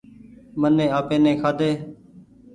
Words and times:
مني 0.59 0.85
آپي 0.97 1.17
ني 1.23 1.31
کآ 1.41 1.49
ۮي۔ 1.57 1.71